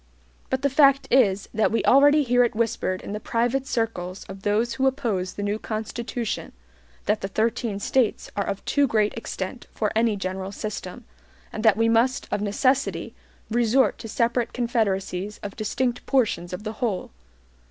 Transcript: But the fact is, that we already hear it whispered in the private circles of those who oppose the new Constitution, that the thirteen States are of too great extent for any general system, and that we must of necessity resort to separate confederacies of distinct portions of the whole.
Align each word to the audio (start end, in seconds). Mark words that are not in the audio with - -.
But 0.49 0.63
the 0.63 0.69
fact 0.71 1.07
is, 1.11 1.47
that 1.53 1.71
we 1.71 1.85
already 1.85 2.23
hear 2.23 2.43
it 2.43 2.55
whispered 2.55 3.03
in 3.03 3.13
the 3.13 3.19
private 3.19 3.67
circles 3.67 4.23
of 4.27 4.41
those 4.41 4.73
who 4.73 4.87
oppose 4.87 5.33
the 5.33 5.43
new 5.43 5.59
Constitution, 5.59 6.53
that 7.05 7.21
the 7.21 7.27
thirteen 7.27 7.79
States 7.79 8.31
are 8.35 8.47
of 8.47 8.65
too 8.65 8.87
great 8.87 9.13
extent 9.13 9.67
for 9.71 9.91
any 9.95 10.15
general 10.15 10.51
system, 10.51 11.03
and 11.53 11.61
that 11.63 11.77
we 11.77 11.87
must 11.87 12.27
of 12.31 12.41
necessity 12.41 13.13
resort 13.51 13.99
to 13.99 14.07
separate 14.07 14.53
confederacies 14.53 15.37
of 15.43 15.55
distinct 15.55 16.03
portions 16.07 16.51
of 16.51 16.63
the 16.63 16.73
whole. 16.81 17.11